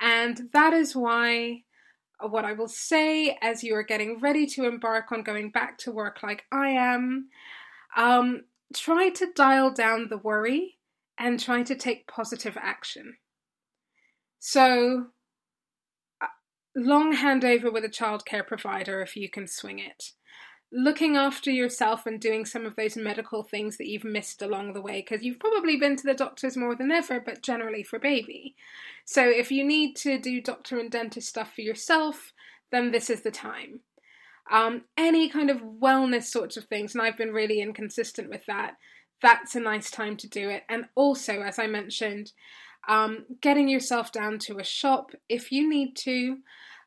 And 0.00 0.48
that 0.52 0.72
is 0.72 0.96
why 0.96 1.64
what 2.30 2.44
I 2.44 2.52
will 2.52 2.68
say 2.68 3.38
as 3.42 3.62
you 3.62 3.74
are 3.74 3.82
getting 3.82 4.18
ready 4.20 4.46
to 4.48 4.66
embark 4.66 5.12
on 5.12 5.22
going 5.22 5.50
back 5.50 5.78
to 5.78 5.92
work 5.92 6.22
like 6.22 6.44
I 6.50 6.70
am, 6.70 7.28
um, 7.96 8.44
try 8.74 9.10
to 9.10 9.32
dial 9.34 9.72
down 9.72 10.08
the 10.08 10.18
worry 10.18 10.78
and 11.18 11.38
try 11.38 11.62
to 11.62 11.74
take 11.74 12.08
positive 12.08 12.56
action. 12.60 13.16
So, 14.38 15.06
uh, 16.20 16.26
long 16.76 17.14
handover 17.14 17.72
with 17.72 17.84
a 17.84 17.88
childcare 17.88 18.46
provider 18.46 19.00
if 19.00 19.16
you 19.16 19.30
can 19.30 19.46
swing 19.46 19.78
it 19.78 20.12
looking 20.76 21.16
after 21.16 21.52
yourself 21.52 22.04
and 22.04 22.20
doing 22.20 22.44
some 22.44 22.66
of 22.66 22.74
those 22.74 22.96
medical 22.96 23.44
things 23.44 23.76
that 23.76 23.86
you've 23.86 24.04
missed 24.04 24.42
along 24.42 24.72
the 24.72 24.82
way 24.82 25.00
because 25.00 25.24
you've 25.24 25.38
probably 25.38 25.76
been 25.76 25.94
to 25.94 26.02
the 26.02 26.14
doctors 26.14 26.56
more 26.56 26.74
than 26.74 26.90
ever, 26.90 27.20
but 27.20 27.42
generally 27.42 27.84
for 27.84 28.00
baby. 28.00 28.56
So 29.04 29.22
if 29.22 29.52
you 29.52 29.64
need 29.64 29.94
to 29.98 30.18
do 30.18 30.40
doctor 30.40 30.80
and 30.80 30.90
dentist 30.90 31.28
stuff 31.28 31.54
for 31.54 31.60
yourself, 31.60 32.32
then 32.72 32.90
this 32.90 33.08
is 33.08 33.22
the 33.22 33.30
time. 33.30 33.80
Um, 34.50 34.82
any 34.96 35.28
kind 35.28 35.48
of 35.48 35.62
wellness 35.62 36.24
sorts 36.24 36.56
of 36.56 36.64
things, 36.64 36.92
and 36.92 37.02
I've 37.02 37.16
been 37.16 37.32
really 37.32 37.60
inconsistent 37.60 38.28
with 38.28 38.44
that. 38.46 38.74
That's 39.22 39.54
a 39.54 39.60
nice 39.60 39.92
time 39.92 40.16
to 40.18 40.28
do 40.28 40.50
it. 40.50 40.64
And 40.68 40.86
also, 40.96 41.42
as 41.42 41.60
I 41.60 41.68
mentioned, 41.68 42.32
um, 42.88 43.26
getting 43.40 43.68
yourself 43.68 44.10
down 44.10 44.40
to 44.40 44.58
a 44.58 44.64
shop 44.64 45.12
if 45.28 45.52
you 45.52 45.70
need 45.70 45.94
to 45.98 46.38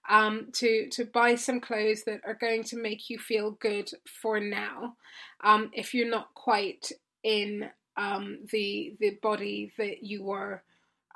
um, 0.09 0.47
to 0.53 0.87
to 0.89 1.05
buy 1.05 1.35
some 1.35 1.59
clothes 1.59 2.03
that 2.05 2.21
are 2.25 2.33
going 2.33 2.63
to 2.65 2.81
make 2.81 3.09
you 3.09 3.19
feel 3.19 3.51
good 3.51 3.89
for 4.05 4.39
now. 4.39 4.95
Um, 5.43 5.69
if 5.73 5.93
you're 5.93 6.09
not 6.09 6.33
quite 6.33 6.91
in 7.23 7.69
um, 7.97 8.39
the 8.51 8.95
the 8.99 9.17
body 9.21 9.71
that 9.77 10.03
you 10.03 10.23
were 10.23 10.63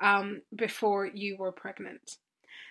um, 0.00 0.42
before 0.54 1.06
you 1.06 1.36
were 1.36 1.52
pregnant. 1.52 2.18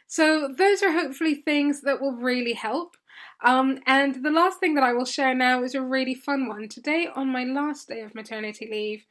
So 0.08 0.54
those 0.56 0.84
are 0.84 0.92
hopefully 0.92 1.36
things 1.36 1.82
that 1.82 2.02
will 2.02 2.16
really 2.16 2.54
help. 2.54 2.98
Um, 3.44 3.80
and 3.88 4.24
the 4.24 4.30
last 4.30 4.60
thing 4.60 4.76
that 4.76 4.84
I 4.84 4.94
will 4.94 5.06
share 5.06 5.34
now 5.34 5.64
is 5.64 5.74
a 5.74 5.82
really 5.82 6.16
fun 6.16 6.48
one. 6.48 6.68
Today, 6.68 7.08
on 7.14 7.30
my 7.30 7.46
last 7.46 7.88
day 7.88 8.02
of 8.02 8.14
maternity 8.14 8.68
leave, 8.70 9.06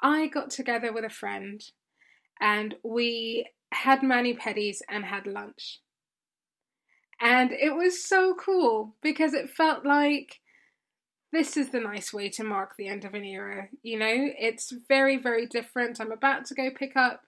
I 0.00 0.26
got 0.26 0.50
together 0.50 0.92
with 0.92 1.04
a 1.04 1.10
friend 1.10 1.62
and 2.40 2.74
we 2.82 3.46
had 3.72 4.02
mani 4.02 4.34
pedis 4.34 4.78
and 4.88 5.04
had 5.04 5.26
lunch. 5.26 5.80
And 7.20 7.52
it 7.52 7.74
was 7.74 8.02
so 8.04 8.34
cool 8.34 8.94
because 9.02 9.34
it 9.34 9.50
felt 9.50 9.84
like 9.84 10.40
this 11.32 11.56
is 11.56 11.70
the 11.70 11.80
nice 11.80 12.12
way 12.12 12.28
to 12.30 12.44
mark 12.44 12.76
the 12.76 12.88
end 12.88 13.04
of 13.04 13.14
an 13.14 13.24
era. 13.24 13.68
You 13.82 13.98
know, 13.98 14.08
it's 14.38 14.72
very, 14.88 15.16
very 15.16 15.46
different. 15.46 16.00
I'm 16.00 16.12
about 16.12 16.46
to 16.46 16.54
go 16.54 16.70
pick 16.70 16.96
up, 16.96 17.22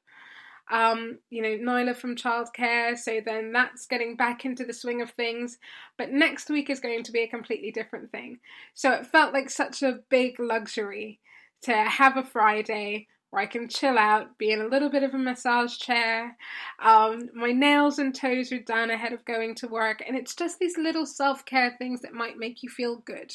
um, 0.71 1.19
you 1.31 1.43
know, 1.43 1.57
Nyla 1.57 1.95
from 1.95 2.17
childcare, 2.17 2.99
so 2.99 3.21
then 3.25 3.53
that's 3.53 3.87
getting 3.87 4.17
back 4.17 4.45
into 4.45 4.65
the 4.65 4.73
swing 4.73 5.03
of 5.03 5.11
things. 5.11 5.59
But 5.99 6.11
next 6.11 6.49
week 6.49 6.71
is 6.71 6.81
going 6.81 7.05
to 7.05 7.13
be 7.13 7.23
a 7.23 7.29
completely 7.29 7.71
different 7.71 8.11
thing. 8.11 8.39
So 8.75 8.93
it 8.93 9.07
felt 9.07 9.35
like 9.35 9.51
such 9.51 9.83
a 9.83 10.01
big 10.09 10.41
luxury 10.41 11.21
to 11.63 11.75
have 11.75 12.17
a 12.17 12.25
Friday 12.25 13.07
where 13.33 13.43
I 13.43 13.47
can 13.47 13.67
chill 13.67 13.97
out, 13.97 14.37
be 14.37 14.53
in 14.53 14.61
a 14.61 14.67
little 14.67 14.91
bit 14.91 15.03
of 15.03 15.15
a 15.15 15.19
massage 15.19 15.79
chair. 15.79 16.37
Um, 16.79 17.31
my 17.35 17.51
nails 17.51 17.99
and 17.99 18.15
toes 18.15 18.53
are 18.53 18.59
done 18.59 18.91
ahead 18.91 19.15
of 19.15 19.25
going 19.25 19.55
to 19.57 19.69
work, 19.69 20.03
and 20.07 20.19
it's 20.19 20.35
just 20.35 20.59
these 20.59 20.77
little 20.77 21.07
self 21.07 21.47
care 21.47 21.75
things 21.79 22.03
that 22.03 22.13
might 22.13 22.37
make 22.37 22.63
you 22.63 22.69
feel 22.69 22.97
good. 22.97 23.35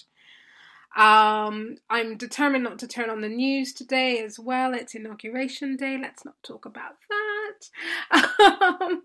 Um, 0.96 1.78
I'm 1.90 2.16
determined 2.16 2.64
not 2.64 2.78
to 2.80 2.88
turn 2.88 3.10
on 3.10 3.22
the 3.22 3.28
news 3.28 3.74
today 3.74 4.24
as 4.24 4.40
well. 4.40 4.76
It's 4.76 4.94
inauguration 4.94 5.76
day. 5.76 5.98
Let's 6.00 6.24
not 6.24 6.36
talk 6.44 6.68
about 6.68 6.98
that. 8.12 8.30
um, 8.82 9.02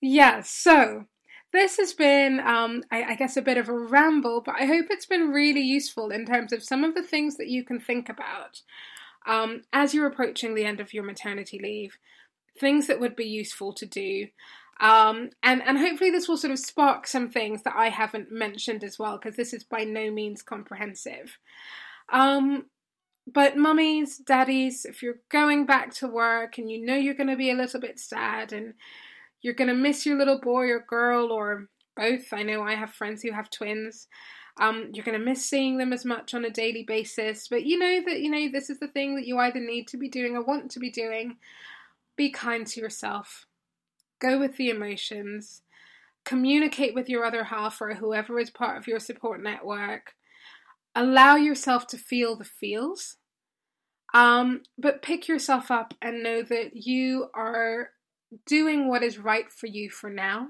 yeah, 0.00 0.42
so 0.42 1.06
this 1.52 1.76
has 1.76 1.92
been, 1.92 2.40
um, 2.40 2.82
I, 2.90 3.04
I, 3.04 3.14
guess, 3.14 3.36
a 3.36 3.42
bit 3.42 3.56
of 3.56 3.68
a 3.68 3.72
ramble, 3.72 4.40
but 4.40 4.56
I 4.58 4.66
hope 4.66 4.86
it's 4.90 5.06
been 5.06 5.30
really 5.30 5.62
useful 5.62 6.10
in 6.10 6.26
terms 6.26 6.52
of 6.52 6.64
some 6.64 6.82
of 6.82 6.96
the 6.96 7.04
things 7.04 7.36
that 7.36 7.48
you 7.48 7.62
can 7.62 7.78
think 7.78 8.08
about 8.08 8.62
um, 9.26 9.62
as 9.72 9.94
you're 9.94 10.06
approaching 10.06 10.54
the 10.54 10.64
end 10.64 10.80
of 10.80 10.92
your 10.92 11.04
maternity 11.04 11.58
leave, 11.62 11.98
things 12.58 12.86
that 12.86 13.00
would 13.00 13.16
be 13.16 13.24
useful 13.24 13.72
to 13.74 13.86
do. 13.86 14.28
Um, 14.80 15.30
and, 15.42 15.62
and 15.62 15.78
hopefully, 15.78 16.10
this 16.10 16.28
will 16.28 16.36
sort 16.36 16.52
of 16.52 16.58
spark 16.58 17.06
some 17.06 17.30
things 17.30 17.62
that 17.62 17.74
I 17.76 17.88
haven't 17.88 18.32
mentioned 18.32 18.82
as 18.82 18.98
well, 18.98 19.18
because 19.18 19.36
this 19.36 19.52
is 19.52 19.64
by 19.64 19.84
no 19.84 20.10
means 20.10 20.42
comprehensive. 20.42 21.38
Um, 22.12 22.66
but 23.26 23.56
mummies, 23.56 24.18
daddies, 24.18 24.84
if 24.84 25.02
you're 25.02 25.20
going 25.28 25.64
back 25.66 25.94
to 25.94 26.08
work 26.08 26.58
and 26.58 26.70
you 26.70 26.84
know 26.84 26.96
you're 26.96 27.14
going 27.14 27.28
to 27.28 27.36
be 27.36 27.50
a 27.50 27.56
little 27.56 27.80
bit 27.80 28.00
sad 28.00 28.52
and 28.52 28.74
you're 29.42 29.54
going 29.54 29.68
to 29.68 29.74
miss 29.74 30.04
your 30.04 30.18
little 30.18 30.40
boy 30.40 30.68
or 30.68 30.80
girl 30.80 31.30
or 31.30 31.68
both, 31.96 32.32
I 32.32 32.42
know 32.42 32.62
I 32.62 32.74
have 32.74 32.90
friends 32.90 33.22
who 33.22 33.32
have 33.32 33.50
twins. 33.50 34.08
Um, 34.60 34.90
you're 34.92 35.04
going 35.04 35.18
to 35.18 35.24
miss 35.24 35.44
seeing 35.44 35.78
them 35.78 35.92
as 35.92 36.04
much 36.04 36.34
on 36.34 36.44
a 36.44 36.50
daily 36.50 36.82
basis, 36.82 37.48
but 37.48 37.64
you 37.64 37.78
know 37.78 38.02
that 38.06 38.20
you 38.20 38.30
know 38.30 38.50
this 38.52 38.68
is 38.68 38.78
the 38.78 38.88
thing 38.88 39.16
that 39.16 39.26
you 39.26 39.38
either 39.38 39.60
need 39.60 39.88
to 39.88 39.96
be 39.96 40.08
doing 40.08 40.36
or 40.36 40.42
want 40.42 40.70
to 40.72 40.78
be 40.78 40.90
doing. 40.90 41.36
Be 42.16 42.30
kind 42.30 42.66
to 42.66 42.80
yourself. 42.80 43.46
Go 44.18 44.38
with 44.38 44.56
the 44.56 44.68
emotions. 44.68 45.62
Communicate 46.24 46.94
with 46.94 47.08
your 47.08 47.24
other 47.24 47.44
half 47.44 47.80
or 47.80 47.94
whoever 47.94 48.38
is 48.38 48.50
part 48.50 48.76
of 48.76 48.86
your 48.86 49.00
support 49.00 49.42
network. 49.42 50.14
Allow 50.94 51.36
yourself 51.36 51.86
to 51.88 51.96
feel 51.96 52.36
the 52.36 52.44
feels. 52.44 53.16
Um, 54.14 54.62
but 54.76 55.00
pick 55.00 55.26
yourself 55.26 55.70
up 55.70 55.94
and 56.02 56.22
know 56.22 56.42
that 56.42 56.76
you 56.76 57.28
are 57.34 57.90
doing 58.46 58.88
what 58.88 59.02
is 59.02 59.18
right 59.18 59.50
for 59.50 59.66
you 59.66 59.88
for 59.88 60.10
now 60.10 60.48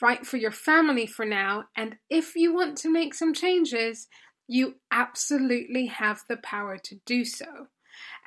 right 0.00 0.26
for 0.26 0.36
your 0.36 0.52
family 0.52 1.06
for 1.06 1.24
now. 1.24 1.64
And 1.76 1.96
if 2.08 2.36
you 2.36 2.54
want 2.54 2.76
to 2.78 2.92
make 2.92 3.14
some 3.14 3.34
changes, 3.34 4.08
you 4.46 4.76
absolutely 4.90 5.86
have 5.86 6.22
the 6.28 6.38
power 6.38 6.78
to 6.78 6.96
do 7.04 7.24
so. 7.24 7.68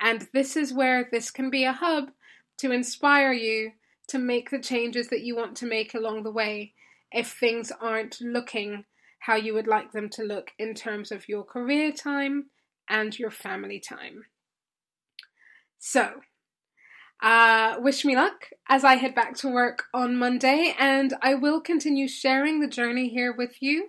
And 0.00 0.28
this 0.32 0.56
is 0.56 0.72
where 0.72 1.08
this 1.10 1.30
can 1.30 1.50
be 1.50 1.64
a 1.64 1.72
hub 1.72 2.10
to 2.58 2.72
inspire 2.72 3.32
you 3.32 3.72
to 4.08 4.18
make 4.18 4.50
the 4.50 4.58
changes 4.58 5.08
that 5.08 5.22
you 5.22 5.34
want 5.34 5.56
to 5.56 5.66
make 5.66 5.94
along 5.94 6.22
the 6.22 6.30
way 6.30 6.74
if 7.10 7.32
things 7.32 7.72
aren't 7.80 8.20
looking 8.20 8.84
how 9.20 9.36
you 9.36 9.54
would 9.54 9.68
like 9.68 9.92
them 9.92 10.08
to 10.08 10.24
look 10.24 10.50
in 10.58 10.74
terms 10.74 11.12
of 11.12 11.28
your 11.28 11.44
career 11.44 11.92
time 11.92 12.46
and 12.88 13.16
your 13.18 13.30
family 13.30 13.78
time. 13.78 14.24
So, 15.78 16.20
uh, 17.22 17.76
wish 17.78 18.04
me 18.04 18.16
luck 18.16 18.50
as 18.68 18.84
I 18.84 18.96
head 18.96 19.14
back 19.14 19.36
to 19.38 19.48
work 19.48 19.84
on 19.94 20.16
Monday, 20.16 20.74
and 20.78 21.14
I 21.22 21.34
will 21.34 21.60
continue 21.60 22.08
sharing 22.08 22.60
the 22.60 22.68
journey 22.68 23.08
here 23.08 23.32
with 23.32 23.62
you 23.62 23.88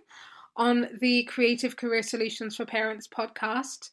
on 0.56 0.88
the 1.02 1.24
Creative 1.24 1.76
Career 1.76 2.04
Solutions 2.04 2.56
for 2.56 2.66
Parents 2.66 3.08
podcast. 3.08 3.90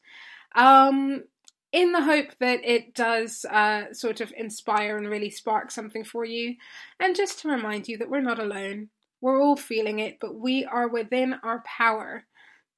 Um, 0.55 1.23
in 1.71 1.91
the 1.93 2.03
hope 2.03 2.37
that 2.39 2.59
it 2.63 2.93
does 2.93 3.45
uh, 3.45 3.93
sort 3.93 4.21
of 4.21 4.33
inspire 4.37 4.97
and 4.97 5.07
really 5.07 5.29
spark 5.29 5.71
something 5.71 6.03
for 6.03 6.23
you, 6.23 6.55
and 6.99 7.15
just 7.15 7.39
to 7.39 7.49
remind 7.49 7.87
you 7.87 7.97
that 7.97 8.09
we're 8.09 8.21
not 8.21 8.39
alone. 8.39 8.89
We're 9.21 9.41
all 9.41 9.55
feeling 9.55 9.99
it, 9.99 10.17
but 10.19 10.35
we 10.35 10.65
are 10.65 10.87
within 10.87 11.35
our 11.43 11.63
power 11.65 12.25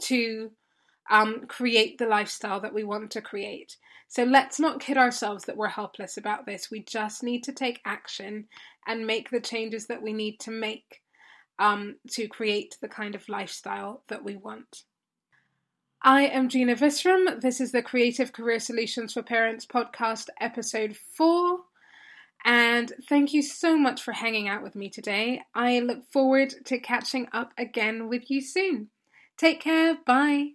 to 0.03 0.51
um, 1.09 1.45
create 1.47 1.97
the 1.97 2.05
lifestyle 2.05 2.59
that 2.61 2.73
we 2.73 2.83
want 2.83 3.11
to 3.11 3.21
create. 3.21 3.77
So 4.13 4.25
let's 4.25 4.59
not 4.59 4.79
kid 4.79 4.95
ourselves 4.95 5.45
that 5.45 5.57
we're 5.57 5.69
helpless 5.69 6.17
about 6.17 6.45
this. 6.45 6.69
We 6.69 6.83
just 6.83 7.23
need 7.23 7.43
to 7.45 7.51
take 7.51 7.81
action 7.83 8.45
and 8.85 9.07
make 9.07 9.31
the 9.31 9.39
changes 9.39 9.87
that 9.87 10.03
we 10.03 10.13
need 10.13 10.39
to 10.41 10.51
make 10.51 11.01
um, 11.57 11.95
to 12.11 12.27
create 12.27 12.77
the 12.79 12.87
kind 12.87 13.15
of 13.15 13.27
lifestyle 13.27 14.03
that 14.09 14.23
we 14.23 14.35
want. 14.35 14.83
I 16.03 16.27
am 16.27 16.47
Gina 16.47 16.75
Visram. 16.75 17.41
This 17.41 17.59
is 17.59 17.71
the 17.71 17.81
Creative 17.81 18.31
Career 18.31 18.59
Solutions 18.59 19.13
for 19.13 19.23
Parents 19.23 19.65
podcast, 19.65 20.27
episode 20.39 20.95
four. 20.95 21.61
And 22.45 22.93
thank 23.09 23.33
you 23.33 23.41
so 23.41 23.79
much 23.79 24.03
for 24.03 24.11
hanging 24.11 24.47
out 24.47 24.61
with 24.61 24.75
me 24.75 24.91
today. 24.91 25.41
I 25.55 25.79
look 25.79 26.03
forward 26.11 26.53
to 26.65 26.77
catching 26.77 27.29
up 27.33 27.51
again 27.57 28.07
with 28.09 28.29
you 28.29 28.41
soon. 28.41 28.89
Take 29.39 29.59
care. 29.59 29.97
Bye. 30.05 30.49